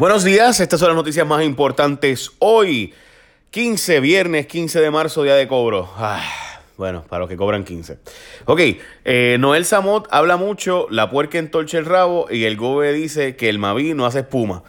Buenos 0.00 0.24
días, 0.24 0.60
estas 0.60 0.80
son 0.80 0.88
las 0.88 0.96
noticias 0.96 1.26
más 1.26 1.44
importantes 1.44 2.30
hoy, 2.38 2.94
15, 3.50 4.00
viernes 4.00 4.46
15 4.46 4.80
de 4.80 4.90
marzo, 4.90 5.24
día 5.24 5.34
de 5.34 5.46
cobro. 5.46 5.90
Ah, 5.94 6.24
bueno, 6.78 7.04
para 7.06 7.20
los 7.20 7.28
que 7.28 7.36
cobran 7.36 7.64
15. 7.64 7.98
Ok, 8.46 8.60
eh, 9.04 9.36
Noel 9.38 9.66
Samot 9.66 10.08
habla 10.10 10.38
mucho, 10.38 10.86
la 10.88 11.10
puerca 11.10 11.36
entorcha 11.36 11.76
el 11.76 11.84
rabo 11.84 12.28
y 12.30 12.44
el 12.44 12.56
gobe 12.56 12.94
dice 12.94 13.36
que 13.36 13.50
el 13.50 13.58
Maví 13.58 13.92
no 13.92 14.06
hace 14.06 14.20
espuma. 14.20 14.62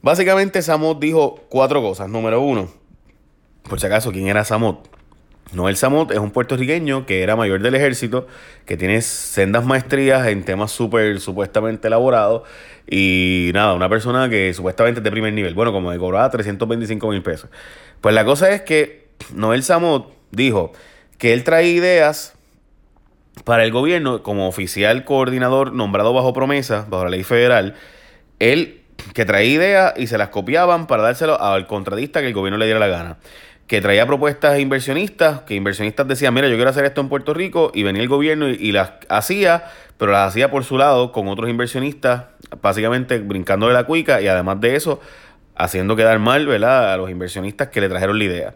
Básicamente 0.00 0.62
Samot 0.62 0.98
dijo 0.98 1.44
cuatro 1.50 1.82
cosas. 1.82 2.08
Número 2.08 2.40
uno, 2.40 2.70
por 3.68 3.80
si 3.80 3.84
acaso, 3.84 4.10
¿quién 4.10 4.26
era 4.26 4.42
Samot? 4.42 4.88
Noel 5.52 5.76
Samot 5.76 6.10
es 6.10 6.18
un 6.18 6.30
puertorriqueño 6.30 7.06
que 7.06 7.22
era 7.22 7.34
mayor 7.34 7.62
del 7.62 7.74
ejército, 7.74 8.26
que 8.66 8.76
tiene 8.76 9.00
sendas 9.00 9.64
maestrías 9.64 10.26
en 10.26 10.44
temas 10.44 10.70
súper 10.70 11.20
supuestamente 11.20 11.88
elaborados 11.88 12.42
y 12.86 13.50
nada, 13.54 13.72
una 13.72 13.88
persona 13.88 14.28
que 14.28 14.52
supuestamente 14.52 15.00
es 15.00 15.04
de 15.04 15.10
primer 15.10 15.32
nivel, 15.32 15.54
bueno, 15.54 15.72
como 15.72 15.90
de 15.90 15.98
cobraba 15.98 16.28
325 16.30 17.08
mil 17.08 17.22
pesos. 17.22 17.48
Pues 18.02 18.14
la 18.14 18.26
cosa 18.26 18.50
es 18.50 18.60
que 18.62 19.08
Noel 19.34 19.62
Samot 19.62 20.12
dijo 20.32 20.72
que 21.16 21.32
él 21.32 21.44
trae 21.44 21.68
ideas 21.68 22.34
para 23.44 23.64
el 23.64 23.72
gobierno 23.72 24.22
como 24.22 24.48
oficial 24.48 25.04
coordinador 25.04 25.72
nombrado 25.72 26.12
bajo 26.12 26.34
promesa, 26.34 26.86
bajo 26.90 27.04
la 27.04 27.10
ley 27.10 27.24
federal, 27.24 27.74
él 28.38 28.82
que 29.14 29.24
traía 29.24 29.50
ideas 29.50 29.94
y 29.96 30.08
se 30.08 30.18
las 30.18 30.28
copiaban 30.28 30.86
para 30.86 31.04
dárselo 31.04 31.40
al 31.40 31.66
contratista 31.66 32.20
que 32.20 32.26
el 32.26 32.34
gobierno 32.34 32.58
le 32.58 32.66
diera 32.66 32.80
la 32.80 32.88
gana 32.88 33.16
que 33.68 33.82
traía 33.82 34.06
propuestas 34.06 34.54
a 34.54 34.58
inversionistas, 34.58 35.42
que 35.42 35.54
inversionistas 35.54 36.08
decían, 36.08 36.32
mira, 36.32 36.48
yo 36.48 36.56
quiero 36.56 36.70
hacer 36.70 36.86
esto 36.86 37.02
en 37.02 37.10
Puerto 37.10 37.34
Rico, 37.34 37.70
y 37.74 37.82
venía 37.82 38.00
el 38.00 38.08
gobierno 38.08 38.48
y, 38.48 38.72
las 38.72 38.92
hacía, 39.10 39.64
pero 39.98 40.10
las 40.10 40.30
hacía 40.30 40.50
por 40.50 40.64
su 40.64 40.78
lado 40.78 41.12
con 41.12 41.28
otros 41.28 41.50
inversionistas, 41.50 42.24
básicamente 42.62 43.18
brincando 43.18 43.68
de 43.68 43.74
la 43.74 43.84
cuica 43.84 44.22
y 44.22 44.26
además 44.26 44.58
de 44.62 44.74
eso, 44.74 45.02
haciendo 45.54 45.96
quedar 45.96 46.18
mal, 46.18 46.46
¿verdad?, 46.46 46.94
a 46.94 46.96
los 46.96 47.10
inversionistas 47.10 47.68
que 47.68 47.82
le 47.82 47.90
trajeron 47.90 48.18
la 48.18 48.24
idea. 48.24 48.54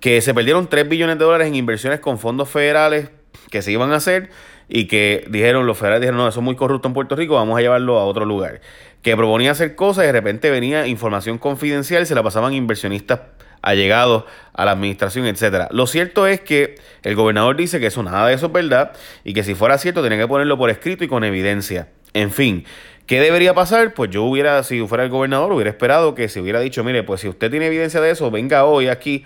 Que 0.00 0.20
se 0.20 0.34
perdieron 0.34 0.68
3 0.68 0.88
billones 0.88 1.16
de 1.18 1.24
dólares 1.24 1.46
en 1.46 1.54
inversiones 1.54 2.00
con 2.00 2.18
fondos 2.18 2.48
federales 2.48 3.10
que 3.50 3.62
se 3.62 3.70
iban 3.70 3.92
a 3.92 3.96
hacer 3.96 4.30
y 4.68 4.86
que 4.86 5.26
dijeron, 5.28 5.64
los 5.64 5.78
federales 5.78 6.00
dijeron, 6.00 6.18
no, 6.18 6.26
eso 6.26 6.40
es 6.40 6.44
muy 6.44 6.56
corrupto 6.56 6.88
en 6.88 6.94
Puerto 6.94 7.14
Rico, 7.14 7.34
vamos 7.34 7.56
a 7.56 7.60
llevarlo 7.60 8.00
a 8.00 8.04
otro 8.04 8.24
lugar. 8.24 8.60
Que 9.02 9.16
proponía 9.16 9.52
hacer 9.52 9.76
cosas 9.76 10.04
y 10.04 10.06
de 10.08 10.12
repente 10.12 10.50
venía 10.50 10.88
información 10.88 11.38
confidencial 11.38 12.04
se 12.04 12.16
la 12.16 12.22
pasaban 12.24 12.52
inversionistas 12.52 13.20
allegados 13.62 14.24
a 14.52 14.64
la 14.64 14.72
administración, 14.72 15.26
etcétera. 15.26 15.68
Lo 15.70 15.86
cierto 15.86 16.26
es 16.26 16.40
que 16.40 16.76
el 17.02 17.14
gobernador 17.14 17.56
dice 17.56 17.80
que 17.80 17.86
eso 17.86 18.02
nada 18.02 18.28
de 18.28 18.34
eso 18.34 18.46
es 18.46 18.52
verdad 18.52 18.92
y 19.24 19.32
que 19.32 19.42
si 19.42 19.54
fuera 19.54 19.78
cierto 19.78 20.00
tiene 20.00 20.18
que 20.18 20.28
ponerlo 20.28 20.58
por 20.58 20.70
escrito 20.70 21.04
y 21.04 21.08
con 21.08 21.24
evidencia. 21.24 21.88
En 22.12 22.30
fin, 22.30 22.64
¿qué 23.06 23.20
debería 23.20 23.54
pasar? 23.54 23.94
Pues 23.94 24.10
yo 24.10 24.24
hubiera, 24.24 24.62
si 24.62 24.86
fuera 24.86 25.04
el 25.04 25.10
gobernador, 25.10 25.52
hubiera 25.52 25.70
esperado 25.70 26.14
que 26.14 26.28
se 26.28 26.40
hubiera 26.40 26.60
dicho, 26.60 26.82
mire, 26.84 27.02
pues 27.02 27.20
si 27.20 27.28
usted 27.28 27.50
tiene 27.50 27.66
evidencia 27.66 28.00
de 28.00 28.10
eso, 28.10 28.30
venga 28.30 28.64
hoy 28.64 28.88
aquí, 28.88 29.24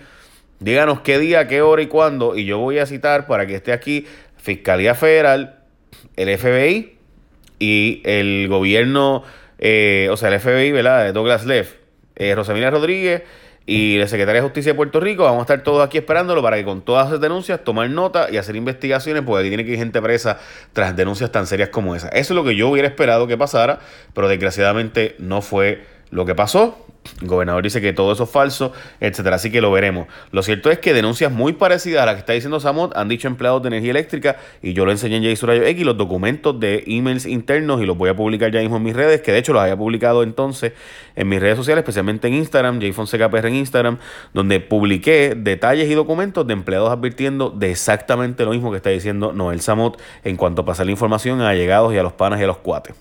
díganos 0.59 1.01
qué 1.01 1.19
día, 1.19 1.47
qué 1.47 1.61
hora 1.61 1.81
y 1.81 1.87
cuándo, 1.87 2.35
y 2.35 2.45
yo 2.45 2.59
voy 2.59 2.79
a 2.79 2.85
citar 2.85 3.27
para 3.27 3.47
que 3.47 3.55
esté 3.55 3.73
aquí 3.73 4.05
Fiscalía 4.37 4.95
Federal, 4.95 5.59
el 6.15 6.37
FBI 6.37 6.97
y 7.59 8.01
el 8.05 8.47
gobierno, 8.47 9.23
eh, 9.57 10.07
o 10.11 10.17
sea, 10.17 10.29
el 10.29 10.39
FBI, 10.39 10.71
¿verdad? 10.71 11.13
Douglas 11.13 11.45
Leff, 11.45 11.73
eh, 12.15 12.35
Rodríguez 12.35 13.23
y 13.65 13.97
la 13.97 14.07
Secretaría 14.07 14.41
de 14.41 14.47
Justicia 14.47 14.73
de 14.73 14.75
Puerto 14.75 14.99
Rico. 14.99 15.23
Vamos 15.23 15.39
a 15.39 15.41
estar 15.41 15.63
todos 15.63 15.85
aquí 15.85 15.97
esperándolo 15.97 16.41
para 16.41 16.57
que 16.57 16.65
con 16.65 16.81
todas 16.81 17.07
esas 17.07 17.21
denuncias 17.21 17.63
tomar 17.63 17.89
nota 17.89 18.27
y 18.31 18.37
hacer 18.37 18.55
investigaciones, 18.55 19.23
porque 19.23 19.41
aquí 19.41 19.49
tiene 19.49 19.65
que 19.65 19.71
ir 19.71 19.77
gente 19.77 20.01
presa 20.01 20.39
tras 20.73 20.95
denuncias 20.95 21.31
tan 21.31 21.47
serias 21.47 21.69
como 21.69 21.95
esa. 21.95 22.09
Eso 22.09 22.33
es 22.33 22.35
lo 22.35 22.43
que 22.43 22.55
yo 22.55 22.69
hubiera 22.69 22.87
esperado 22.87 23.27
que 23.27 23.37
pasara, 23.37 23.79
pero 24.13 24.27
desgraciadamente 24.27 25.15
no 25.19 25.41
fue 25.41 25.83
lo 26.11 26.25
que 26.25 26.35
pasó. 26.35 26.84
El 27.21 27.27
gobernador 27.27 27.63
dice 27.63 27.81
que 27.81 27.93
todo 27.93 28.11
eso 28.13 28.23
es 28.23 28.29
falso, 28.29 28.73
etcétera. 28.99 29.37
Así 29.37 29.51
que 29.51 29.61
lo 29.61 29.71
veremos. 29.71 30.07
Lo 30.31 30.43
cierto 30.43 30.69
es 30.71 30.79
que 30.79 30.93
denuncias 30.93 31.31
muy 31.31 31.53
parecidas 31.53 32.03
a 32.03 32.05
las 32.05 32.15
que 32.15 32.19
está 32.19 32.33
diciendo 32.33 32.59
Samot 32.59 32.95
han 32.97 33.07
dicho 33.07 33.27
empleados 33.27 33.61
de 33.61 33.67
energía 33.69 33.91
eléctrica 33.91 34.37
y 34.61 34.73
yo 34.73 34.85
lo 34.85 34.91
enseñé 34.91 35.17
en 35.17 35.23
Jason 35.23 35.49
Rayo 35.49 35.63
X, 35.63 35.85
los 35.85 35.97
documentos 35.97 36.59
de 36.59 36.83
emails 36.87 37.25
internos 37.25 37.81
y 37.81 37.85
los 37.85 37.97
voy 37.97 38.09
a 38.09 38.15
publicar 38.15 38.51
ya 38.51 38.59
mismo 38.59 38.77
en 38.77 38.83
mis 38.83 38.95
redes, 38.95 39.21
que 39.21 39.31
de 39.31 39.39
hecho 39.39 39.53
los 39.53 39.61
había 39.61 39.77
publicado 39.77 40.23
entonces 40.23 40.73
en 41.15 41.29
mis 41.29 41.39
redes 41.39 41.57
sociales, 41.57 41.83
especialmente 41.83 42.27
en 42.27 42.33
Instagram, 42.33 42.79
JFonsecaPR 42.79 43.47
en 43.47 43.55
Instagram, 43.55 43.97
donde 44.33 44.59
publiqué 44.59 45.35
detalles 45.37 45.89
y 45.89 45.93
documentos 45.93 46.45
de 46.47 46.53
empleados 46.53 46.91
advirtiendo 46.91 47.49
de 47.49 47.71
exactamente 47.71 48.43
lo 48.45 48.51
mismo 48.51 48.71
que 48.71 48.77
está 48.77 48.89
diciendo 48.89 49.31
Noel 49.31 49.61
Samot 49.61 50.01
en 50.23 50.35
cuanto 50.35 50.63
a 50.63 50.65
pasar 50.65 50.85
la 50.85 50.91
información 50.91 51.41
a 51.41 51.49
allegados 51.49 51.93
y 51.93 51.97
a 51.97 52.03
los 52.03 52.13
panas 52.13 52.39
y 52.39 52.43
a 52.43 52.47
los 52.47 52.57
cuates. 52.57 52.95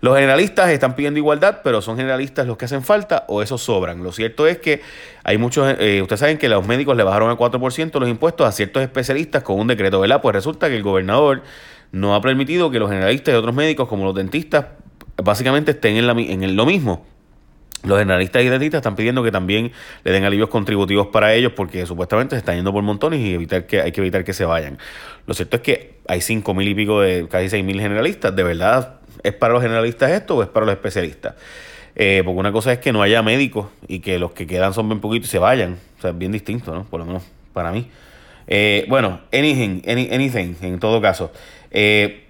Los 0.00 0.14
generalistas 0.14 0.70
están 0.70 0.94
pidiendo 0.94 1.18
igualdad, 1.18 1.60
pero 1.62 1.82
son 1.82 1.96
generalistas 1.96 2.46
los 2.46 2.56
que 2.56 2.64
hacen 2.64 2.82
falta 2.82 3.24
o 3.28 3.42
esos 3.42 3.62
sobran. 3.62 4.02
Lo 4.02 4.12
cierto 4.12 4.46
es 4.46 4.58
que 4.58 4.80
hay 5.24 5.36
muchos, 5.36 5.74
eh, 5.78 6.00
ustedes 6.00 6.20
saben 6.20 6.38
que 6.38 6.48
los 6.48 6.66
médicos 6.66 6.96
le 6.96 7.02
bajaron 7.02 7.28
al 7.28 7.36
4% 7.36 8.00
los 8.00 8.08
impuestos 8.08 8.46
a 8.46 8.52
ciertos 8.52 8.82
especialistas 8.82 9.42
con 9.42 9.58
un 9.58 9.66
decreto, 9.66 10.00
¿verdad? 10.00 10.22
Pues 10.22 10.34
resulta 10.34 10.68
que 10.68 10.76
el 10.76 10.82
gobernador 10.82 11.42
no 11.92 12.14
ha 12.14 12.20
permitido 12.22 12.70
que 12.70 12.78
los 12.78 12.88
generalistas 12.88 13.34
y 13.34 13.36
otros 13.36 13.54
médicos 13.54 13.88
como 13.88 14.04
los 14.04 14.14
dentistas 14.14 14.66
básicamente 15.22 15.72
estén 15.72 15.96
en, 15.96 16.06
la, 16.06 16.12
en 16.12 16.56
lo 16.56 16.64
mismo. 16.64 17.04
Los 17.82 17.98
generalistas 17.98 18.42
y 18.42 18.48
dentistas 18.48 18.80
están 18.80 18.94
pidiendo 18.94 19.22
que 19.22 19.32
también 19.32 19.72
le 20.04 20.12
den 20.12 20.24
alivios 20.24 20.50
contributivos 20.50 21.06
para 21.08 21.32
ellos 21.32 21.52
porque 21.56 21.86
supuestamente 21.86 22.36
se 22.36 22.40
están 22.40 22.56
yendo 22.56 22.72
por 22.72 22.82
montones 22.82 23.20
y 23.20 23.32
evitar 23.32 23.66
que, 23.66 23.80
hay 23.80 23.92
que 23.92 24.00
evitar 24.02 24.22
que 24.22 24.34
se 24.34 24.44
vayan. 24.44 24.78
Lo 25.26 25.32
cierto 25.32 25.56
es 25.56 25.62
que 25.62 25.94
hay 26.06 26.20
cinco 26.20 26.52
mil 26.52 26.68
y 26.68 26.74
pico 26.74 27.00
de 27.00 27.26
casi 27.28 27.48
seis 27.48 27.64
mil 27.64 27.80
generalistas. 27.80 28.36
De 28.36 28.42
verdad, 28.42 28.99
¿Es 29.22 29.34
para 29.34 29.52
los 29.52 29.62
generalistas 29.62 30.10
esto 30.10 30.36
o 30.36 30.42
es 30.42 30.48
para 30.48 30.66
los 30.66 30.74
especialistas? 30.74 31.34
Eh, 31.96 32.22
porque 32.24 32.38
una 32.38 32.52
cosa 32.52 32.72
es 32.72 32.78
que 32.78 32.92
no 32.92 33.02
haya 33.02 33.22
médicos 33.22 33.66
y 33.88 34.00
que 34.00 34.18
los 34.18 34.32
que 34.32 34.46
quedan 34.46 34.72
son 34.72 34.88
bien 34.88 35.00
poquitos 35.00 35.28
y 35.28 35.32
se 35.32 35.38
vayan. 35.38 35.78
O 35.98 36.00
sea, 36.00 36.10
es 36.10 36.18
bien 36.18 36.32
distinto, 36.32 36.74
¿no? 36.74 36.84
Por 36.84 37.00
lo 37.00 37.06
menos 37.06 37.24
para 37.52 37.72
mí. 37.72 37.88
Eh, 38.46 38.86
bueno, 38.88 39.20
anything, 39.32 39.82
anything, 39.86 40.54
en 40.62 40.78
todo 40.80 41.00
caso. 41.00 41.30
Eh, 41.70 42.26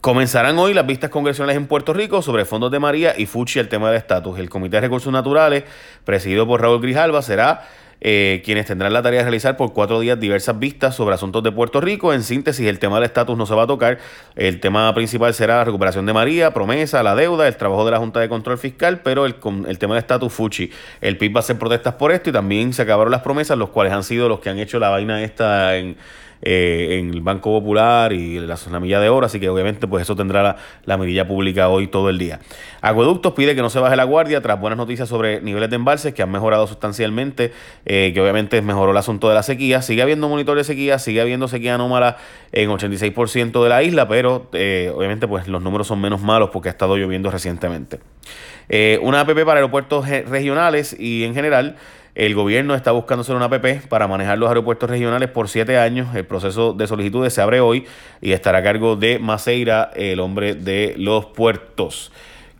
comenzarán 0.00 0.58
hoy 0.58 0.74
las 0.74 0.86
vistas 0.86 1.10
congresionales 1.10 1.56
en 1.56 1.66
Puerto 1.66 1.92
Rico 1.92 2.22
sobre 2.22 2.44
fondos 2.44 2.70
de 2.70 2.78
María 2.78 3.14
y 3.16 3.26
Fuchi 3.26 3.58
el 3.58 3.68
tema 3.68 3.88
del 3.88 3.98
estatus. 3.98 4.38
El 4.38 4.48
Comité 4.48 4.76
de 4.76 4.82
Recursos 4.82 5.12
Naturales, 5.12 5.64
presidido 6.04 6.46
por 6.46 6.60
Raúl 6.60 6.80
Grijalva, 6.80 7.22
será 7.22 7.68
eh, 8.00 8.42
quienes 8.44 8.66
tendrán 8.66 8.92
la 8.92 9.02
tarea 9.02 9.20
de 9.20 9.24
realizar 9.24 9.56
por 9.56 9.72
cuatro 9.72 10.00
días 10.00 10.18
diversas 10.20 10.58
vistas 10.58 10.94
sobre 10.94 11.14
asuntos 11.14 11.42
de 11.42 11.52
Puerto 11.52 11.80
Rico. 11.80 12.12
En 12.12 12.22
síntesis, 12.22 12.66
el 12.66 12.78
tema 12.78 12.96
del 12.96 13.04
estatus 13.04 13.36
no 13.36 13.46
se 13.46 13.54
va 13.54 13.64
a 13.64 13.66
tocar. 13.66 13.98
El 14.36 14.60
tema 14.60 14.94
principal 14.94 15.34
será 15.34 15.56
la 15.58 15.64
recuperación 15.64 16.06
de 16.06 16.12
María, 16.12 16.52
promesa, 16.52 17.02
la 17.02 17.14
deuda, 17.14 17.48
el 17.48 17.56
trabajo 17.56 17.84
de 17.84 17.90
la 17.90 17.98
Junta 17.98 18.20
de 18.20 18.28
Control 18.28 18.58
Fiscal, 18.58 19.00
pero 19.00 19.26
el, 19.26 19.36
el 19.66 19.78
tema 19.78 19.94
del 19.94 20.02
estatus 20.02 20.32
Fuchi. 20.32 20.70
El 21.00 21.16
PIB 21.18 21.36
va 21.36 21.40
a 21.40 21.42
hacer 21.42 21.58
protestas 21.58 21.94
por 21.94 22.12
esto 22.12 22.30
y 22.30 22.32
también 22.32 22.72
se 22.72 22.82
acabaron 22.82 23.10
las 23.10 23.22
promesas, 23.22 23.58
los 23.58 23.70
cuales 23.70 23.92
han 23.92 24.04
sido 24.04 24.28
los 24.28 24.40
que 24.40 24.50
han 24.50 24.58
hecho 24.58 24.78
la 24.78 24.90
vaina 24.90 25.22
esta 25.22 25.76
en 25.76 25.96
eh, 26.42 26.98
en 27.00 27.10
el 27.12 27.20
Banco 27.20 27.50
Popular 27.50 28.12
y 28.12 28.38
la, 28.38 28.56
la, 28.70 28.80
milla 28.80 29.00
de 29.00 29.08
oro, 29.08 29.26
así 29.26 29.40
que 29.40 29.48
obviamente 29.48 29.88
pues 29.88 30.02
eso 30.02 30.14
tendrá 30.14 30.42
la, 30.42 30.56
la 30.84 30.96
mirilla 30.96 31.26
pública 31.26 31.68
hoy 31.68 31.88
todo 31.88 32.10
el 32.10 32.18
día. 32.18 32.40
Acueductos 32.80 33.32
pide 33.32 33.56
que 33.56 33.62
no 33.62 33.70
se 33.70 33.80
baje 33.80 33.96
la 33.96 34.04
guardia 34.04 34.40
tras 34.40 34.60
buenas 34.60 34.76
noticias 34.76 35.08
sobre 35.08 35.40
niveles 35.40 35.68
de 35.70 35.76
embalses 35.76 36.14
que 36.14 36.22
han 36.22 36.30
mejorado 36.30 36.66
sustancialmente, 36.66 37.52
eh, 37.86 38.12
que 38.14 38.20
obviamente 38.20 38.62
mejoró 38.62 38.92
el 38.92 38.96
asunto 38.96 39.28
de 39.28 39.34
la 39.34 39.42
sequía. 39.42 39.82
Sigue 39.82 40.02
habiendo 40.02 40.28
monitor 40.28 40.56
de 40.56 40.64
sequía, 40.64 40.98
sigue 40.98 41.20
habiendo 41.20 41.48
sequía 41.48 41.74
anómala 41.74 42.18
en 42.52 42.70
86% 42.70 43.62
de 43.62 43.68
la 43.68 43.82
isla, 43.82 44.06
pero 44.06 44.48
eh, 44.52 44.92
obviamente 44.94 45.26
pues 45.26 45.48
los 45.48 45.60
números 45.60 45.88
son 45.88 46.00
menos 46.00 46.20
malos 46.20 46.50
porque 46.50 46.68
ha 46.68 46.72
estado 46.72 46.96
lloviendo 46.96 47.30
recientemente. 47.30 47.98
una 49.02 49.20
APP 49.20 49.44
para 49.44 49.54
aeropuertos 49.54 50.08
regionales 50.08 50.94
y 50.98 51.24
en 51.24 51.34
general 51.34 51.76
el 52.18 52.34
gobierno 52.34 52.74
está 52.74 52.90
buscando 52.90 53.20
hacer 53.20 53.36
una 53.36 53.44
APP 53.44 53.86
para 53.88 54.08
manejar 54.08 54.38
los 54.38 54.48
aeropuertos 54.48 54.90
regionales 54.90 55.30
por 55.30 55.48
siete 55.48 55.78
años. 55.78 56.12
El 56.16 56.26
proceso 56.26 56.72
de 56.72 56.88
solicitudes 56.88 57.32
se 57.32 57.40
abre 57.40 57.60
hoy 57.60 57.86
y 58.20 58.32
estará 58.32 58.58
a 58.58 58.62
cargo 58.64 58.96
de 58.96 59.20
Maceira, 59.20 59.92
el 59.94 60.18
hombre 60.18 60.56
de 60.56 60.96
los 60.98 61.26
puertos, 61.26 62.10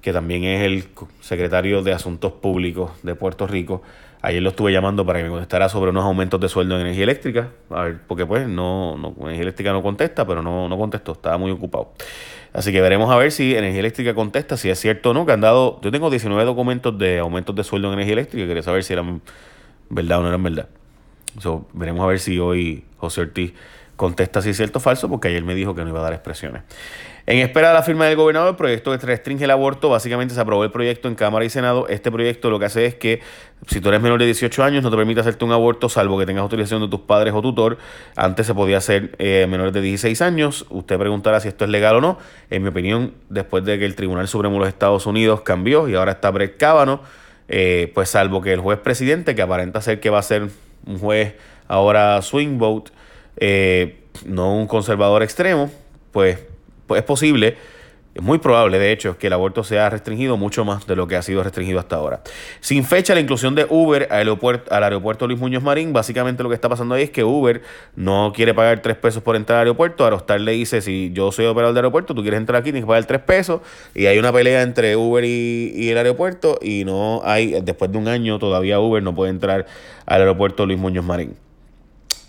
que 0.00 0.12
también 0.12 0.44
es 0.44 0.62
el 0.64 0.84
secretario 1.20 1.82
de 1.82 1.92
Asuntos 1.92 2.34
Públicos 2.34 2.92
de 3.02 3.16
Puerto 3.16 3.48
Rico. 3.48 3.82
Ayer 4.20 4.42
lo 4.42 4.50
estuve 4.50 4.72
llamando 4.72 5.06
para 5.06 5.20
que 5.20 5.24
me 5.24 5.30
contestara 5.30 5.68
sobre 5.68 5.90
unos 5.90 6.04
aumentos 6.04 6.40
de 6.40 6.48
sueldo 6.48 6.74
en 6.74 6.82
energía 6.82 7.04
eléctrica. 7.04 7.50
A 7.70 7.82
ver, 7.82 8.00
porque 8.06 8.26
pues 8.26 8.48
no, 8.48 8.96
no 8.96 9.14
energía 9.20 9.42
eléctrica 9.42 9.72
no 9.72 9.82
contesta, 9.82 10.26
pero 10.26 10.42
no, 10.42 10.68
no 10.68 10.76
contestó, 10.76 11.12
estaba 11.12 11.38
muy 11.38 11.50
ocupado. 11.52 11.92
Así 12.52 12.72
que 12.72 12.80
veremos 12.80 13.10
a 13.10 13.16
ver 13.16 13.30
si 13.30 13.54
Energía 13.54 13.80
Eléctrica 13.80 14.14
contesta, 14.14 14.56
si 14.56 14.70
es 14.70 14.80
cierto 14.80 15.10
o 15.10 15.14
no, 15.14 15.26
que 15.26 15.32
han 15.32 15.40
dado, 15.40 15.80
yo 15.82 15.90
tengo 15.90 16.10
19 16.10 16.44
documentos 16.44 16.98
de 16.98 17.18
aumentos 17.18 17.54
de 17.54 17.62
sueldo 17.62 17.88
en 17.88 17.94
energía 17.94 18.14
eléctrica, 18.14 18.46
quería 18.46 18.62
saber 18.62 18.84
si 18.84 18.94
eran 18.94 19.20
verdad 19.90 20.20
o 20.20 20.22
no 20.22 20.28
eran 20.28 20.42
verdad. 20.42 20.68
veremos 21.74 22.04
a 22.04 22.06
ver 22.06 22.18
si 22.18 22.38
hoy 22.38 22.84
José 22.96 23.20
Ortiz 23.20 23.52
contesta 23.98 24.40
si 24.40 24.50
es 24.50 24.56
cierto 24.56 24.78
o 24.78 24.80
falso, 24.80 25.08
porque 25.08 25.28
ayer 25.28 25.42
me 25.42 25.56
dijo 25.56 25.74
que 25.74 25.82
no 25.82 25.88
iba 25.88 25.98
a 25.98 26.04
dar 26.04 26.12
expresiones. 26.14 26.62
En 27.26 27.40
espera 27.40 27.68
de 27.68 27.74
la 27.74 27.82
firma 27.82 28.06
del 28.06 28.16
gobernador, 28.16 28.50
el 28.50 28.56
proyecto 28.56 28.90
que 28.90 29.04
restringe 29.04 29.44
el 29.44 29.50
aborto, 29.50 29.90
básicamente 29.90 30.34
se 30.34 30.40
aprobó 30.40 30.64
el 30.64 30.70
proyecto 30.70 31.08
en 31.08 31.14
Cámara 31.14 31.44
y 31.44 31.50
Senado. 31.50 31.86
Este 31.88 32.10
proyecto 32.10 32.48
lo 32.48 32.58
que 32.58 32.66
hace 32.66 32.86
es 32.86 32.94
que 32.94 33.20
si 33.66 33.82
tú 33.82 33.90
eres 33.90 34.00
menor 34.00 34.18
de 34.18 34.24
18 34.24 34.64
años 34.64 34.82
no 34.82 34.90
te 34.90 34.96
permite 34.96 35.20
hacerte 35.20 35.44
un 35.44 35.52
aborto 35.52 35.90
salvo 35.90 36.18
que 36.18 36.24
tengas 36.24 36.42
autorización 36.42 36.80
de 36.80 36.88
tus 36.88 37.00
padres 37.00 37.34
o 37.34 37.42
tutor. 37.42 37.76
Antes 38.16 38.46
se 38.46 38.54
podía 38.54 38.78
hacer 38.78 39.14
eh, 39.18 39.46
menores 39.46 39.74
de 39.74 39.82
16 39.82 40.22
años. 40.22 40.64
Usted 40.70 40.96
preguntará 40.96 41.40
si 41.40 41.48
esto 41.48 41.64
es 41.64 41.70
legal 41.70 41.96
o 41.96 42.00
no. 42.00 42.18
En 42.48 42.62
mi 42.62 42.68
opinión, 42.68 43.12
después 43.28 43.62
de 43.64 43.78
que 43.78 43.84
el 43.84 43.94
Tribunal 43.94 44.26
Supremo 44.26 44.54
de 44.54 44.60
los 44.60 44.68
Estados 44.68 45.04
Unidos 45.04 45.42
cambió 45.42 45.86
y 45.86 45.96
ahora 45.96 46.12
está 46.12 46.30
Brett 46.30 46.56
Kavanaugh, 46.56 47.00
eh, 47.48 47.90
pues 47.94 48.08
salvo 48.08 48.40
que 48.40 48.54
el 48.54 48.60
juez 48.60 48.78
presidente, 48.78 49.34
que 49.34 49.42
aparenta 49.42 49.82
ser 49.82 50.00
que 50.00 50.08
va 50.08 50.20
a 50.20 50.22
ser 50.22 50.48
un 50.86 50.98
juez 50.98 51.34
ahora 51.66 52.22
swing 52.22 52.58
vote, 52.58 52.90
eh, 53.38 54.00
no 54.26 54.54
un 54.54 54.66
conservador 54.66 55.22
extremo, 55.22 55.70
pues 56.12 56.38
pues 56.88 57.00
es 57.00 57.04
posible, 57.04 57.56
es 58.14 58.22
muy 58.22 58.38
probable 58.38 58.80
de 58.80 58.90
hecho, 58.90 59.16
que 59.18 59.28
el 59.28 59.32
aborto 59.34 59.62
sea 59.62 59.90
restringido 59.90 60.36
mucho 60.36 60.64
más 60.64 60.86
de 60.88 60.96
lo 60.96 61.06
que 61.06 61.14
ha 61.14 61.22
sido 61.22 61.44
restringido 61.44 61.78
hasta 61.78 61.96
ahora. 61.96 62.22
Sin 62.60 62.82
fecha, 62.84 63.14
la 63.14 63.20
inclusión 63.20 63.54
de 63.54 63.66
Uber 63.68 64.08
al 64.10 64.82
aeropuerto, 64.82 65.28
Luis 65.28 65.38
Muñoz 65.38 65.62
Marín, 65.62 65.92
básicamente 65.92 66.42
lo 66.42 66.48
que 66.48 66.56
está 66.56 66.68
pasando 66.68 66.96
ahí 66.96 67.04
es 67.04 67.10
que 67.10 67.22
Uber 67.22 67.62
no 67.94 68.32
quiere 68.34 68.54
pagar 68.54 68.80
tres 68.80 68.96
pesos 68.96 69.22
por 69.22 69.36
entrar 69.36 69.58
al 69.58 69.66
aeropuerto. 69.66 70.02
Aerostar 70.02 70.40
le 70.40 70.52
dice, 70.52 70.80
si 70.80 71.12
yo 71.12 71.30
soy 71.30 71.46
operador 71.46 71.74
de 71.74 71.80
aeropuerto, 71.80 72.14
tú 72.14 72.22
quieres 72.22 72.38
entrar 72.38 72.60
aquí, 72.60 72.72
tienes 72.72 72.84
que 72.84 72.88
pagar 72.88 73.04
tres 73.04 73.20
pesos. 73.20 73.60
Y 73.94 74.06
hay 74.06 74.18
una 74.18 74.32
pelea 74.32 74.62
entre 74.62 74.96
Uber 74.96 75.24
y, 75.24 75.72
y 75.76 75.90
el 75.90 75.98
aeropuerto 75.98 76.58
y 76.60 76.84
no 76.84 77.20
hay, 77.24 77.60
después 77.60 77.92
de 77.92 77.98
un 77.98 78.08
año 78.08 78.38
todavía 78.38 78.80
Uber 78.80 79.02
no 79.02 79.14
puede 79.14 79.30
entrar 79.30 79.66
al 80.06 80.20
aeropuerto 80.20 80.66
Luis 80.66 80.78
Muñoz 80.78 81.04
Marín. 81.04 81.47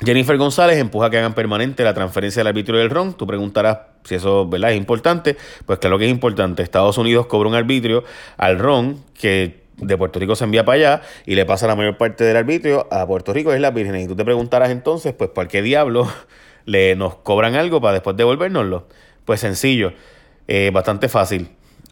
Jennifer 0.02 0.38
González 0.38 0.78
empuja 0.78 1.10
que 1.10 1.18
hagan 1.18 1.34
permanente 1.34 1.84
la 1.84 1.94
transferencia 1.94 2.40
del 2.40 2.48
arbitrio 2.48 2.80
del 2.80 2.90
RON. 2.90 3.14
Tú 3.14 3.28
preguntarás 3.28 3.80
si 4.04 4.16
eso 4.16 4.48
¿verdad? 4.48 4.72
es 4.72 4.78
importante. 4.78 5.36
Pues 5.66 5.80
claro 5.80 5.98
que 5.98 6.06
es 6.06 6.12
importante. 6.12 6.64
Estados 6.64 6.98
Unidos 6.98 7.26
cobra 7.28 7.50
un 7.50 7.56
arbitrio 7.56 8.04
al 8.38 8.60
RON 8.60 9.04
que 9.14 9.60
de 9.82 9.98
Puerto 9.98 10.20
Rico 10.20 10.36
se 10.36 10.44
envía 10.44 10.66
para 10.66 10.76
allá 10.76 11.02
y 11.26 11.36
le 11.36 11.46
pasa 11.46 11.68
la 11.68 11.76
mayor 11.76 11.98
parte 11.98 12.24
del 12.24 12.38
arbitrio 12.38 12.88
a 12.92 13.06
Puerto 13.08 13.34
Rico 13.34 13.54
es 13.54 13.60
la 13.60 13.72
Virgen. 13.72 13.96
Y 14.00 14.08
tú 14.08 14.16
te 14.16 14.24
preguntarás 14.24 14.70
entonces, 14.70 15.14
pues 15.14 15.30
¿por 15.32 15.48
qué 15.48 15.62
diablo 15.62 16.08
le, 16.66 16.96
nos 16.96 17.16
cobran 17.16 17.56
algo 17.56 17.82
para 17.82 17.94
después 17.94 18.16
devolvérnoslo? 18.16 18.88
Pues 19.26 19.42
sencillo, 19.42 19.94
eh, 20.48 20.72
bastante 20.74 21.10
fácil. 21.10 21.50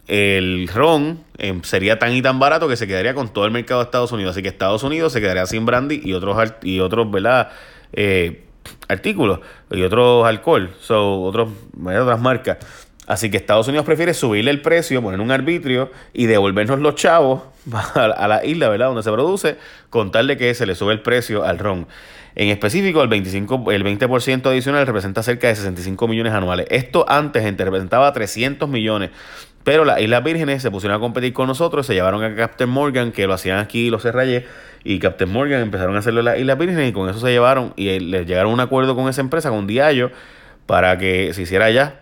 El 0.08 0.70
ron 0.74 1.26
em, 1.38 1.62
sería 1.64 2.00
tan 2.00 2.14
y 2.14 2.22
tan 2.22 2.40
barato 2.40 2.70
que 2.70 2.78
se 2.78 2.88
quedaría 2.88 3.14
con 3.14 3.34
todo 3.34 3.46
el 3.46 3.52
mercado 3.52 3.82
de 3.82 3.86
Estados 3.86 4.14
Unidos. 4.14 4.32
Así 4.32 4.42
que 4.42 4.48
Estados 4.48 4.84
Unidos 4.84 5.12
se 5.12 5.20
quedaría 5.20 5.46
sin 5.46 5.66
brandy 5.66 6.02
y 6.02 6.14
otros, 6.14 6.54
y 6.64 6.80
otros 6.80 7.12
¿verdad? 7.12 7.50
Eh, 7.94 8.44
artículos 8.88 9.40
y 9.72 9.82
otros 9.82 10.26
alcohol, 10.26 10.72
otros, 10.90 11.50
otras 11.80 12.20
marcas. 12.20 12.58
Así 13.08 13.32
que 13.32 13.38
Estados 13.38 13.68
Unidos 13.70 13.86
prefiere 13.86 14.14
subirle 14.14 14.52
el 14.52 14.62
precio, 14.62 15.02
poner 15.02 15.22
un 15.22 15.32
arbitrio 15.32 15.92
y 16.14 16.26
devolvernos 16.26 16.80
los 16.80 16.96
chavos 16.96 17.44
a 17.96 18.28
la 18.28 18.46
isla, 18.46 18.68
¿verdad? 18.68 18.88
Donde 18.88 19.04
se 19.04 19.12
produce, 19.12 19.58
con 19.90 20.12
tal 20.12 20.28
de 20.28 20.36
que 20.36 20.54
se 20.54 20.66
le 20.66 20.76
sube 20.76 20.92
el 20.92 21.02
precio 21.02 21.46
al 21.46 21.58
ron. 21.58 21.88
En 22.36 22.50
específico, 22.50 23.02
el, 23.02 23.08
25, 23.08 23.72
el 23.72 23.84
20% 23.84 24.46
adicional 24.46 24.86
representa 24.86 25.24
cerca 25.24 25.48
de 25.48 25.56
65 25.56 26.08
millones 26.08 26.34
anuales. 26.34 26.68
Esto 26.70 27.06
antes, 27.08 27.42
gente, 27.42 27.64
representaba 27.66 28.14
300 28.14 28.70
millones. 28.70 29.10
Pero 29.64 29.86
las 29.86 30.00
Islas 30.00 30.24
Vírgenes 30.24 30.62
se 30.62 30.70
pusieron 30.70 30.98
a 30.98 31.00
competir 31.00 31.34
con 31.34 31.48
nosotros, 31.48 31.88
se 31.88 31.94
llevaron 31.94 32.24
a 32.24 32.36
Captain 32.36 32.70
Morgan, 32.70 33.12
que 33.12 33.26
lo 33.26 33.34
hacían 33.34 33.58
aquí 33.58 33.90
los 33.90 34.04
Serrayes, 34.04 34.44
y 34.88 35.00
Captain 35.00 35.30
Morgan 35.30 35.60
empezaron 35.60 35.98
a 35.98 36.00
hacerlo 36.00 36.22
en 36.22 36.26
las 36.28 36.40
Islas 36.40 36.58
Vírgenes 36.58 36.90
y 36.90 36.94
con 36.94 37.10
eso 37.10 37.20
se 37.20 37.28
llevaron 37.28 37.74
y 37.76 38.00
les 38.00 38.26
llegaron 38.26 38.52
a 38.52 38.54
un 38.54 38.60
acuerdo 38.62 38.96
con 38.96 39.10
esa 39.10 39.20
empresa, 39.20 39.50
con 39.50 39.68
Diallo, 39.68 40.12
para 40.66 40.98
que 40.98 41.34
se 41.34 41.42
hiciera 41.42 41.66
allá. 41.66 42.00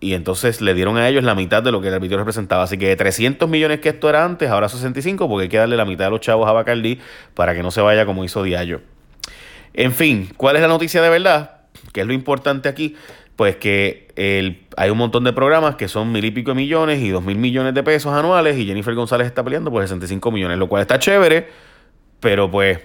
Y 0.00 0.14
entonces 0.14 0.62
le 0.62 0.72
dieron 0.72 0.96
a 0.96 1.06
ellos 1.06 1.22
la 1.22 1.34
mitad 1.34 1.62
de 1.62 1.70
lo 1.70 1.82
que 1.82 1.88
el 1.88 1.94
arbitrio 1.94 2.16
representaba. 2.16 2.62
Así 2.62 2.78
que 2.78 2.88
de 2.88 2.96
300 2.96 3.46
millones 3.46 3.80
que 3.80 3.90
esto 3.90 4.08
era 4.08 4.24
antes, 4.24 4.48
ahora 4.48 4.70
65, 4.70 5.28
porque 5.28 5.42
hay 5.42 5.48
que 5.50 5.58
darle 5.58 5.76
la 5.76 5.84
mitad 5.84 6.06
de 6.06 6.12
los 6.12 6.20
chavos 6.20 6.48
a 6.48 6.52
Bacardi 6.52 6.98
para 7.34 7.54
que 7.54 7.62
no 7.62 7.70
se 7.70 7.82
vaya 7.82 8.06
como 8.06 8.24
hizo 8.24 8.42
Diallo. 8.42 8.80
En 9.74 9.92
fin, 9.92 10.30
¿cuál 10.38 10.56
es 10.56 10.62
la 10.62 10.68
noticia 10.68 11.02
de 11.02 11.10
verdad? 11.10 11.60
¿Qué 11.92 12.00
es 12.00 12.06
lo 12.06 12.14
importante 12.14 12.70
aquí? 12.70 12.96
pues 13.36 13.56
que 13.56 14.12
el, 14.14 14.64
hay 14.76 14.90
un 14.90 14.96
montón 14.96 15.24
de 15.24 15.32
programas 15.32 15.74
que 15.74 15.88
son 15.88 16.12
mil 16.12 16.24
y 16.24 16.30
pico 16.30 16.54
millones 16.54 17.00
y 17.02 17.08
dos 17.08 17.24
mil 17.24 17.36
millones 17.36 17.74
de 17.74 17.82
pesos 17.82 18.14
anuales 18.14 18.56
y 18.56 18.64
Jennifer 18.64 18.94
González 18.94 19.26
está 19.26 19.42
peleando 19.42 19.72
por 19.72 19.82
65 19.82 20.30
millones, 20.30 20.56
lo 20.56 20.68
cual 20.68 20.82
está 20.82 21.00
chévere, 21.00 21.48
pero 22.24 22.50
pues 22.50 22.78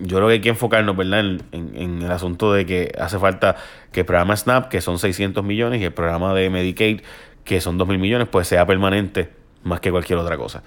yo 0.00 0.16
creo 0.16 0.26
que 0.26 0.32
hay 0.32 0.40
que 0.40 0.48
enfocarnos, 0.48 0.96
¿verdad? 0.96 1.20
En, 1.20 1.40
en, 1.52 2.02
el 2.02 2.10
asunto 2.10 2.52
de 2.52 2.66
que 2.66 2.92
hace 2.98 3.20
falta 3.20 3.54
que 3.92 4.00
el 4.00 4.06
programa 4.06 4.36
SNAP, 4.36 4.68
que 4.68 4.80
son 4.80 4.98
600 4.98 5.44
millones, 5.44 5.80
y 5.80 5.84
el 5.84 5.92
programa 5.92 6.34
de 6.34 6.50
Medicaid, 6.50 7.02
que 7.44 7.60
son 7.60 7.78
dos 7.78 7.86
mil 7.86 7.98
millones, 8.00 8.26
pues 8.28 8.48
sea 8.48 8.66
permanente 8.66 9.30
más 9.62 9.78
que 9.78 9.92
cualquier 9.92 10.18
otra 10.18 10.36
cosa. 10.36 10.64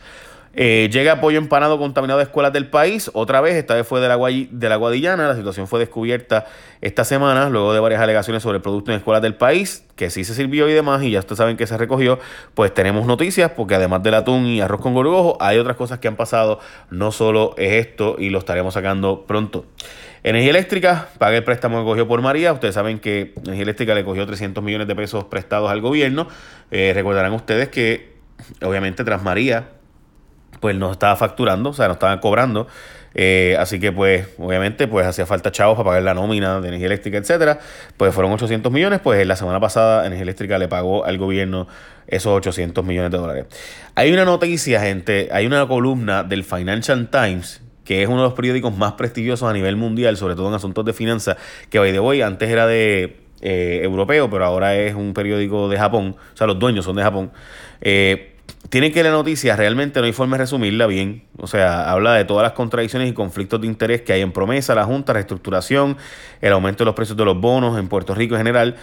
Eh, 0.56 0.88
llega 0.92 1.14
apoyo 1.14 1.40
empanado 1.40 1.80
contaminado 1.80 2.20
de 2.20 2.26
escuelas 2.26 2.54
del 2.54 2.70
país. 2.70 3.10
Otra 3.14 3.42
vez, 3.42 3.56
esta 3.56 3.74
vez 3.74 3.88
fue 3.88 4.00
de 4.00 4.08
la, 4.08 4.18
de 4.18 4.70
la 4.70 4.76
Guadillana. 4.76 5.28
La 5.28 5.36
situación 5.36 5.68
fue 5.68 5.80
descubierta 5.80 6.46
esta 6.82 7.04
semana, 7.04 7.50
luego 7.50 7.74
de 7.74 7.80
varias 7.80 8.02
alegaciones 8.02 8.44
sobre 8.44 8.58
el 8.58 8.62
producto 8.62 8.92
en 8.92 8.98
escuelas 8.98 9.24
del 9.24 9.36
país, 9.36 9.84
que 9.96 10.12
sí 10.12 10.24
se 10.24 10.36
sirvió 10.36 10.70
y 10.70 10.74
demás, 10.74 11.02
y 11.02 11.12
ya 11.12 11.20
ustedes 11.20 11.38
saben 11.40 11.58
que 11.58 11.66
se 11.66 11.78
recogió. 11.78 12.20
Pues 12.54 12.72
tenemos 12.74 13.08
noticias, 13.08 13.52
porque 13.52 13.76
además 13.76 14.04
del 14.04 14.14
atún 14.14 14.46
y 14.46 14.62
arroz 14.62 14.82
con 14.82 14.94
gorgojo, 14.94 15.38
hay 15.40 15.58
otras 15.58 15.76
cosas 15.76 15.98
que 15.98 16.08
han 16.08 16.16
pasado. 16.16 16.60
No 16.92 17.12
solo 17.12 17.56
es 17.58 17.86
esto, 17.88 18.18
y 18.20 18.30
lo 18.30 18.38
estaremos 18.38 18.76
sacando 18.76 19.26
pronto. 19.26 19.66
Energía 20.22 20.52
Eléctrica 20.52 21.10
paga 21.18 21.36
el 21.36 21.44
préstamo 21.44 21.80
que 21.80 21.86
cogió 21.86 22.08
por 22.08 22.22
María. 22.22 22.54
Ustedes 22.54 22.76
saben 22.76 23.00
que 23.00 23.34
Energía 23.38 23.64
Eléctrica 23.64 23.96
le 23.96 24.06
cogió 24.06 24.26
300 24.26 24.64
millones 24.64 24.88
de 24.88 24.96
pesos 24.96 25.26
prestados 25.26 25.72
al 25.72 25.82
gobierno. 25.82 26.28
Eh, 26.70 26.92
recordarán 26.94 27.34
ustedes 27.34 27.70
que, 27.70 28.14
obviamente, 28.62 29.04
tras 29.04 29.24
María 29.24 29.68
pues 30.64 30.78
no 30.78 30.94
estaba 30.94 31.18
facturando, 31.18 31.72
o 31.72 31.74
sea, 31.74 31.88
no 31.88 31.94
estaban 31.96 32.20
cobrando. 32.20 32.68
Eh, 33.16 33.58
así 33.60 33.82
que, 33.82 33.92
pues, 33.92 34.30
obviamente, 34.38 34.88
pues 34.88 35.06
hacía 35.06 35.26
falta 35.26 35.52
chavos 35.52 35.76
para 35.76 35.90
pagar 35.90 36.04
la 36.04 36.14
nómina 36.14 36.62
de 36.62 36.70
energía 36.70 36.86
eléctrica, 36.86 37.18
etcétera. 37.18 37.60
Pues 37.98 38.14
fueron 38.16 38.32
800 38.32 38.72
millones, 38.72 39.02
pues 39.04 39.28
la 39.28 39.36
semana 39.36 39.60
pasada 39.60 40.06
Energía 40.06 40.24
Eléctrica 40.24 40.58
le 40.58 40.70
pagó 40.70 41.04
al 41.04 41.18
gobierno 41.18 41.68
esos 42.08 42.32
800 42.32 42.86
millones 42.86 43.12
de 43.12 43.18
dólares. 43.18 43.46
Hay 43.96 44.14
una 44.14 44.24
noticia, 44.24 44.80
gente, 44.80 45.28
hay 45.34 45.48
una 45.48 45.68
columna 45.68 46.24
del 46.24 46.46
Financial 46.46 47.10
Times, 47.10 47.62
que 47.84 48.02
es 48.02 48.08
uno 48.08 48.20
de 48.20 48.24
los 48.24 48.34
periódicos 48.34 48.74
más 48.74 48.94
prestigiosos 48.94 49.50
a 49.50 49.52
nivel 49.52 49.76
mundial, 49.76 50.16
sobre 50.16 50.36
todo 50.36 50.48
en 50.48 50.54
asuntos 50.54 50.86
de 50.86 50.94
finanzas, 50.94 51.36
que 51.70 51.78
by 51.78 51.92
the 51.92 52.00
way, 52.00 52.22
antes 52.22 52.50
era 52.50 52.68
de 52.68 53.18
eh, 53.42 53.82
europeo, 53.84 54.30
pero 54.30 54.46
ahora 54.46 54.78
es 54.78 54.96
un 54.96 55.14
periódico 55.14 55.68
de 55.68 55.78
Japón, 55.78 56.16
o 56.34 56.38
sea, 56.38 56.48
los 56.48 56.58
dueños 56.58 56.86
son 56.86 56.96
de 56.96 57.04
Japón. 57.04 57.34
Eh, 57.82 58.33
tienen 58.70 58.92
que 58.92 59.04
la 59.04 59.12
noticia, 59.12 59.56
realmente 59.56 60.00
no 60.00 60.06
hay 60.06 60.14
forma 60.14 60.38
de 60.38 60.44
resumirla 60.44 60.88
bien. 60.88 61.26
O 61.38 61.48
sea, 61.48 61.92
habla 61.92 62.14
de 62.14 62.26
todas 62.26 62.44
las 62.44 62.54
contradicciones 62.54 63.10
y 63.10 63.14
conflictos 63.14 63.62
de 63.62 63.68
interés 63.68 64.02
que 64.02 64.14
hay 64.14 64.22
en 64.22 64.32
promesa, 64.32 64.74
la 64.74 64.86
Junta, 64.86 65.14
reestructuración, 65.14 65.98
el 66.42 66.54
aumento 66.54 66.84
de 66.84 66.86
los 66.86 66.96
precios 66.96 67.18
de 67.18 67.26
los 67.26 67.40
bonos 67.40 67.78
en 67.78 67.88
Puerto 67.88 68.16
Rico 68.16 68.36
en 68.36 68.40
general. 68.40 68.76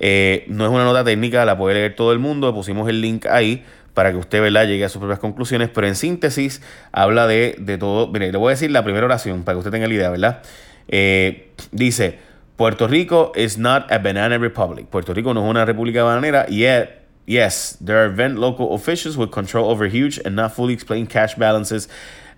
Eh, 0.00 0.44
no 0.48 0.64
es 0.64 0.70
una 0.70 0.84
nota 0.84 1.02
técnica, 1.04 1.44
la 1.44 1.56
puede 1.56 1.74
leer 1.76 1.96
todo 1.96 2.12
el 2.12 2.18
mundo. 2.18 2.52
Pusimos 2.54 2.88
el 2.88 3.00
link 3.00 3.26
ahí 3.26 3.64
para 3.94 4.12
que 4.12 4.16
usted 4.16 4.40
¿verdad? 4.40 4.66
llegue 4.66 4.84
a 4.84 4.88
sus 4.88 5.00
propias 5.00 5.18
conclusiones. 5.18 5.70
Pero 5.72 5.86
en 5.86 5.94
síntesis, 5.94 6.62
habla 6.92 7.26
de, 7.26 7.56
de 7.58 7.78
todo. 7.78 8.08
Mire, 8.08 8.30
le 8.30 8.38
voy 8.38 8.48
a 8.48 8.50
decir 8.50 8.70
la 8.70 8.84
primera 8.84 9.06
oración 9.06 9.44
para 9.44 9.54
que 9.54 9.58
usted 9.58 9.70
tenga 9.70 9.88
la 9.88 9.94
idea, 9.94 10.10
¿verdad? 10.10 10.42
Eh, 10.88 11.52
dice: 11.72 12.18
Puerto 12.56 12.86
Rico 12.86 13.32
is 13.34 13.58
not 13.58 13.90
a 13.90 13.98
banana 13.98 14.38
republic. 14.38 14.86
Puerto 14.86 15.14
Rico 15.14 15.32
no 15.32 15.44
es 15.44 15.50
una 15.50 15.64
república 15.64 16.02
bananera, 16.02 16.46
yet 16.46 17.07
Yes, 17.28 17.76
there 17.78 18.02
are 18.02 18.06
event 18.06 18.38
local 18.38 18.72
officials 18.72 19.18
with 19.18 19.30
control 19.30 19.68
over 19.68 19.86
huge 19.86 20.18
and 20.24 20.34
not 20.34 20.54
fully 20.54 20.72
explained 20.72 21.10
cash 21.10 21.34
balances, 21.34 21.86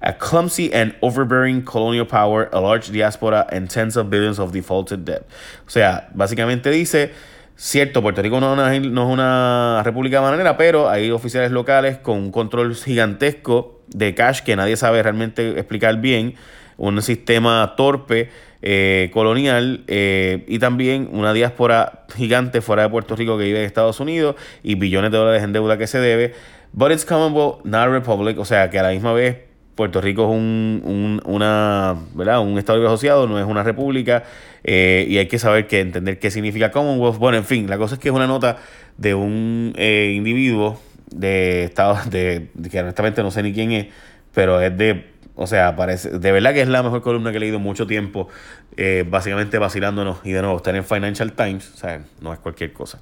a 0.03 0.13
clumsy 0.13 0.73
and 0.73 0.97
overbearing 1.01 1.65
colonial 1.65 2.05
power, 2.05 2.49
a 2.53 2.61
large 2.61 2.91
diaspora, 2.91 3.47
and 3.53 3.71
tens 3.71 3.97
of 3.97 4.11
billions 4.11 4.41
of 4.41 4.51
defaulted 4.51 5.05
debt. 5.05 5.29
O 5.65 5.71
sea, 5.71 6.09
básicamente 6.13 6.73
dice, 6.73 7.13
cierto, 7.55 8.03
Puerto 8.03 8.21
Rico 8.21 8.41
no, 8.41 8.55
es 8.67 8.85
una 8.85 9.81
república 9.85 10.19
bananera, 10.19 10.57
pero 10.57 10.91
hay 10.91 11.13
oficiales 11.13 11.53
locales 11.53 11.99
con 11.99 12.19
un 12.19 12.33
control 12.33 12.75
gigantesco 12.75 13.79
de 13.87 14.17
cash 14.17 14.41
que 14.41 14.57
nadie 14.57 14.77
sabe 14.77 15.05
realmente 15.05 15.51
explicar 15.51 16.01
bien, 16.01 16.35
un 16.81 17.03
sistema 17.03 17.75
torpe 17.77 18.31
eh, 18.63 19.11
colonial 19.13 19.85
eh, 19.87 20.45
y 20.49 20.59
también 20.59 21.09
una 21.13 21.33
diáspora 21.35 22.05
gigante 22.17 22.63
fuera 22.63 22.83
de 22.85 22.89
Puerto 22.89 23.15
Rico 23.17 23.37
que 23.37 23.45
vive 23.45 23.61
en 23.61 23.67
Estados 23.67 24.01
Unidos 24.01 24.37
y 24.63 24.77
billones 24.77 25.11
de 25.13 25.19
dólares 25.19 25.43
en 25.43 25.53
deuda 25.53 25.77
que 25.77 25.87
se 25.87 25.99
debe. 25.99 26.33
But 26.73 26.91
it's 26.91 27.05
Commonwealth, 27.05 27.65
not 27.65 27.83
a 27.83 27.89
republic, 27.89 28.39
o 28.39 28.47
sea 28.47 28.71
que 28.71 28.79
a 28.79 28.83
la 28.83 28.91
misma 28.91 29.13
vez 29.13 29.39
Puerto 29.75 30.01
Rico 30.01 30.23
es 30.25 30.31
un, 30.31 31.21
una, 31.27 31.97
¿verdad? 32.15 32.41
un 32.41 32.59
Estado 32.59 32.85
asociado, 32.87 33.27
no 33.27 33.39
es 33.39 33.45
una 33.45 33.63
república, 33.63 34.25
eh, 34.65 35.07
y 35.07 35.19
hay 35.19 35.27
que 35.27 35.39
saber 35.39 35.67
que 35.67 35.81
entender 35.81 36.19
qué 36.19 36.31
significa 36.31 36.71
Commonwealth. 36.71 37.19
Bueno, 37.19 37.37
en 37.37 37.45
fin, 37.45 37.69
la 37.69 37.77
cosa 37.77 37.95
es 37.95 38.01
que 38.01 38.09
es 38.09 38.15
una 38.15 38.27
nota 38.27 38.57
de 38.97 39.15
un 39.15 39.75
individuo 39.77 40.81
de 41.11 41.65
Estado, 41.65 41.99
de, 42.11 42.49
que 42.71 42.81
honestamente 42.81 43.23
no 43.23 43.31
sé 43.31 43.43
ni 43.43 43.53
quién 43.53 43.73
es, 43.73 43.87
pero 44.33 44.61
es 44.61 44.77
de, 44.77 45.20
o 45.35 45.47
sea, 45.47 45.77
parece, 45.77 46.19
de 46.19 46.33
verdad 46.33 46.53
que 46.53 46.61
es 46.61 46.69
la 46.69 46.83
mejor 46.83 47.03
columna 47.03 47.31
que 47.31 47.39
he 47.39 47.41
leído 47.41 47.59
mucho 47.59 47.87
tiempo, 47.87 48.29
eh, 48.77 49.05
básicamente 49.09 49.59
vacilándonos 49.59 50.19
y 50.25 50.33
de 50.33 50.43
nuevo 50.43 50.57
estar 50.57 50.75
en 50.75 50.85
Financial 50.85 51.33
Times, 51.33 51.73
o 51.75 51.77
sea, 51.77 52.03
no 52.21 52.33
es 52.33 52.39
cualquier 52.39 52.73
cosa. 52.73 53.01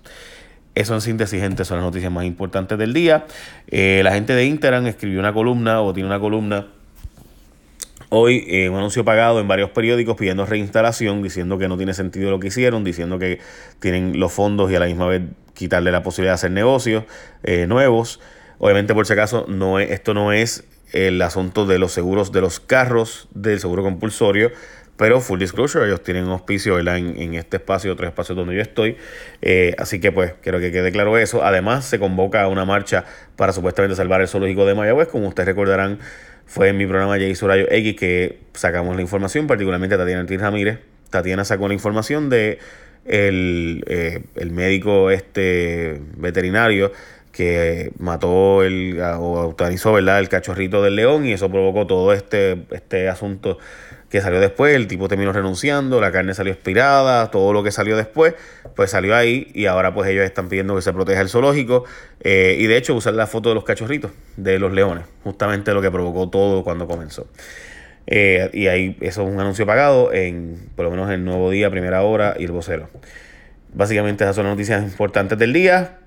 Eso 0.74 0.94
en 0.94 1.00
síntesis, 1.00 1.40
gente, 1.40 1.64
son 1.64 1.78
las 1.78 1.86
noticias 1.86 2.12
más 2.12 2.24
importantes 2.24 2.78
del 2.78 2.92
día. 2.92 3.26
Eh, 3.66 4.02
la 4.04 4.12
gente 4.12 4.34
de 4.34 4.44
Interan 4.44 4.86
escribió 4.86 5.18
una 5.18 5.32
columna 5.32 5.80
o 5.82 5.92
tiene 5.92 6.06
una 6.06 6.20
columna 6.20 6.68
hoy, 8.10 8.44
eh, 8.46 8.68
un 8.68 8.76
anuncio 8.76 9.04
pagado 9.04 9.40
en 9.40 9.48
varios 9.48 9.70
periódicos 9.70 10.16
pidiendo 10.16 10.46
reinstalación, 10.46 11.22
diciendo 11.22 11.58
que 11.58 11.66
no 11.66 11.76
tiene 11.76 11.94
sentido 11.94 12.30
lo 12.30 12.38
que 12.38 12.46
hicieron, 12.46 12.84
diciendo 12.84 13.18
que 13.18 13.40
tienen 13.80 14.20
los 14.20 14.32
fondos 14.32 14.70
y 14.70 14.76
a 14.76 14.80
la 14.80 14.86
misma 14.86 15.08
vez 15.08 15.22
quitarle 15.54 15.90
la 15.90 16.04
posibilidad 16.04 16.32
de 16.32 16.34
hacer 16.34 16.50
negocios 16.52 17.04
nuevos. 17.66 18.20
Obviamente, 18.58 18.94
por 18.94 19.06
si 19.06 19.12
acaso, 19.14 19.46
no 19.48 19.80
esto 19.80 20.14
no 20.14 20.32
es 20.32 20.64
el 20.92 21.20
asunto 21.22 21.66
de 21.66 21.78
los 21.78 21.92
seguros 21.92 22.32
de 22.32 22.40
los 22.40 22.60
carros 22.60 23.28
del 23.34 23.60
seguro 23.60 23.82
compulsorio. 23.82 24.50
Pero 24.96 25.20
full 25.20 25.38
disclosure, 25.38 25.86
ellos 25.86 26.02
tienen 26.02 26.24
un 26.24 26.32
auspicio 26.32 26.76
En, 26.80 26.88
en, 26.88 27.34
este 27.34 27.58
espacio, 27.58 27.92
otros 27.92 28.08
espacios 28.08 28.36
donde 28.36 28.56
yo 28.56 28.60
estoy. 28.60 28.96
Eh, 29.40 29.74
así 29.78 30.00
que 30.00 30.10
pues 30.10 30.34
quiero 30.42 30.58
que 30.58 30.72
quede 30.72 30.90
claro 30.90 31.16
eso. 31.18 31.44
Además 31.44 31.84
se 31.84 32.00
convoca 32.00 32.48
una 32.48 32.64
marcha 32.64 33.04
para 33.36 33.52
supuestamente 33.52 33.94
salvar 33.94 34.20
el 34.22 34.28
zoológico 34.28 34.66
de 34.66 34.74
Mayagüez. 34.74 35.06
Como 35.06 35.28
ustedes 35.28 35.46
recordarán, 35.46 36.00
fue 36.46 36.70
en 36.70 36.78
mi 36.78 36.86
programa 36.86 37.16
Jay 37.16 37.32
Surayo 37.36 37.66
X 37.70 37.94
que 37.94 38.40
sacamos 38.54 38.96
la 38.96 39.02
información, 39.02 39.46
particularmente 39.46 39.96
Tatiana 39.96 40.22
Ortiz 40.22 40.40
Ramírez. 40.40 40.80
Tatiana 41.10 41.44
sacó 41.44 41.68
la 41.68 41.74
información 41.74 42.28
de 42.28 42.58
el, 43.04 43.84
eh, 43.86 44.22
el 44.34 44.50
médico 44.50 45.10
este 45.10 46.00
veterinario 46.16 46.92
que 47.38 47.92
mató 48.00 48.64
el, 48.64 49.00
o 49.00 49.38
autorizó 49.38 49.92
¿verdad? 49.92 50.18
el 50.18 50.28
cachorrito 50.28 50.82
del 50.82 50.96
león 50.96 51.24
y 51.24 51.34
eso 51.34 51.48
provocó 51.48 51.86
todo 51.86 52.12
este, 52.12 52.64
este 52.72 53.08
asunto 53.08 53.58
que 54.10 54.20
salió 54.20 54.40
después, 54.40 54.74
el 54.74 54.88
tipo 54.88 55.06
terminó 55.06 55.32
renunciando, 55.32 56.00
la 56.00 56.10
carne 56.10 56.34
salió 56.34 56.52
expirada, 56.52 57.30
todo 57.30 57.52
lo 57.52 57.62
que 57.62 57.70
salió 57.70 57.96
después, 57.96 58.34
pues 58.74 58.90
salió 58.90 59.14
ahí 59.14 59.52
y 59.54 59.66
ahora 59.66 59.94
pues 59.94 60.10
ellos 60.10 60.24
están 60.24 60.48
pidiendo 60.48 60.74
que 60.74 60.82
se 60.82 60.92
proteja 60.92 61.20
el 61.20 61.28
zoológico 61.28 61.84
eh, 62.18 62.56
y 62.58 62.66
de 62.66 62.76
hecho 62.76 62.92
usar 62.96 63.14
la 63.14 63.28
foto 63.28 63.50
de 63.50 63.54
los 63.54 63.62
cachorritos, 63.62 64.10
de 64.36 64.58
los 64.58 64.72
leones, 64.72 65.04
justamente 65.22 65.72
lo 65.72 65.80
que 65.80 65.92
provocó 65.92 66.28
todo 66.28 66.64
cuando 66.64 66.88
comenzó. 66.88 67.28
Eh, 68.08 68.50
y 68.52 68.66
ahí 68.66 68.96
eso 69.00 69.22
es 69.22 69.32
un 69.32 69.38
anuncio 69.38 69.64
pagado 69.64 70.12
en 70.12 70.70
por 70.74 70.86
lo 70.86 70.90
menos 70.90 71.08
el 71.08 71.24
Nuevo 71.24 71.52
Día, 71.52 71.70
Primera 71.70 72.02
Hora 72.02 72.34
y 72.36 72.46
Vocero. 72.46 72.90
Básicamente 73.72 74.24
esas 74.24 74.34
son 74.34 74.46
las 74.46 74.54
noticias 74.54 74.82
importantes 74.82 75.38
del 75.38 75.52
día. 75.52 75.98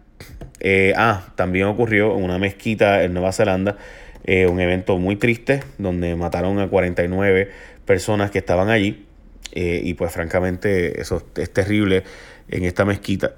Eh, 0.63 0.93
ah, 0.95 1.23
también 1.35 1.65
ocurrió 1.65 2.15
en 2.15 2.23
una 2.23 2.37
mezquita 2.37 3.03
en 3.03 3.13
Nueva 3.13 3.31
Zelanda 3.31 3.77
eh, 4.23 4.45
un 4.45 4.59
evento 4.59 4.99
muy 4.99 5.15
triste 5.15 5.63
donde 5.79 6.15
mataron 6.15 6.59
a 6.59 6.67
49 6.67 7.49
personas 7.85 8.29
que 8.29 8.37
estaban 8.37 8.69
allí. 8.69 9.07
Eh, 9.53 9.81
y 9.83 9.95
pues 9.95 10.13
francamente 10.13 11.01
eso 11.01 11.23
es 11.35 11.51
terrible 11.51 12.03
en 12.47 12.63
esta 12.63 12.85
mezquita. 12.85 13.35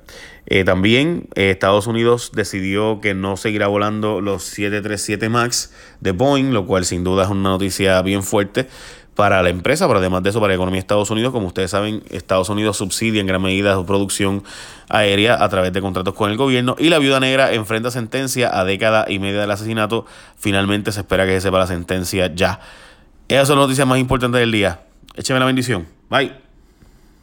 también 0.66 1.28
Estados 1.36 1.88
Unidos 1.88 2.32
decidió 2.36 3.00
que 3.02 3.14
no 3.16 3.38
seguirá 3.38 3.68
volando 3.68 4.22
los 4.22 4.44
737 4.44 5.30
MAX 5.30 5.74
de 6.02 6.12
Boeing, 6.12 6.52
lo 6.52 6.68
cual 6.68 6.86
sin 6.86 7.04
duda 7.04 7.24
es 7.24 7.30
una 7.30 7.50
noticia 7.50 8.00
bien 8.02 8.22
fuerte 8.22 8.68
para 9.16 9.44
la 9.44 9.50
empresa, 9.50 9.88
pero 9.88 10.00
además 10.00 10.24
de 10.24 10.32
eso 10.32 10.40
para 10.40 10.50
la 10.50 10.56
economía 10.56 10.78
de 10.78 10.82
Estados 10.82 11.10
Unidos. 11.12 11.32
Como 11.32 11.48
ustedes 11.48 11.72
saben, 11.72 12.04
Estados 12.10 12.50
Unidos 12.50 12.78
subsidia 12.78 13.22
en 13.22 13.28
gran 13.28 13.42
medida 13.42 13.76
su 13.76 13.86
producción 13.86 14.44
aérea 14.90 15.44
a 15.44 15.50
través 15.50 15.74
de 15.74 15.82
contratos 15.82 16.14
con 16.14 16.32
el 16.32 16.38
gobierno 16.38 16.76
y 16.80 16.90
la 16.90 17.00
viuda 17.00 17.20
negra 17.20 17.54
enfrenta 17.54 17.92
sentencia 17.92 18.58
a 18.58 18.64
década 18.64 19.06
y 19.08 19.20
media 19.20 19.42
del 19.42 19.52
asesinato. 19.52 20.06
Finalmente 20.38 20.92
se 20.92 21.02
espera 21.02 21.26
que 21.26 21.34
se 21.34 21.42
sepa 21.42 21.60
la 21.60 21.68
sentencia 21.68 22.34
ya. 22.34 22.60
Esas 23.28 23.48
son 23.48 23.58
las 23.58 23.66
noticias 23.66 23.88
más 23.88 24.00
importantes 24.00 24.40
del 24.40 24.52
día. 24.52 24.82
Écheme 25.16 25.40
la 25.40 25.46
bendición. 25.46 25.88
Bye. 26.10 26.53